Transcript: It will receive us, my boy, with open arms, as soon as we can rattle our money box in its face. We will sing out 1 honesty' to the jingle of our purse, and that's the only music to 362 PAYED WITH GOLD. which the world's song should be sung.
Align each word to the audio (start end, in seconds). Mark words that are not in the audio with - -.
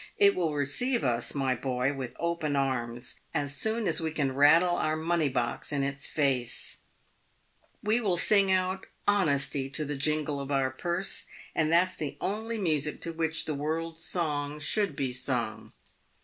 It 0.17 0.33
will 0.35 0.55
receive 0.55 1.03
us, 1.03 1.35
my 1.35 1.53
boy, 1.53 1.93
with 1.93 2.15
open 2.17 2.55
arms, 2.55 3.17
as 3.35 3.55
soon 3.55 3.85
as 3.87 4.01
we 4.01 4.09
can 4.09 4.33
rattle 4.33 4.75
our 4.77 4.95
money 4.95 5.29
box 5.29 5.71
in 5.71 5.83
its 5.83 6.07
face. 6.07 6.79
We 7.83 8.01
will 8.01 8.17
sing 8.17 8.51
out 8.51 8.87
1 9.05 9.27
honesty' 9.29 9.69
to 9.69 9.85
the 9.85 9.95
jingle 9.95 10.39
of 10.39 10.49
our 10.51 10.71
purse, 10.71 11.27
and 11.53 11.71
that's 11.71 11.93
the 11.95 12.17
only 12.19 12.57
music 12.57 12.99
to 13.01 13.11
362 13.13 13.13
PAYED 13.13 13.19
WITH 13.19 13.45
GOLD. 13.45 13.45
which 13.45 13.45
the 13.45 13.63
world's 13.63 14.03
song 14.03 14.59
should 14.59 14.95
be 14.95 15.11
sung. 15.13 15.71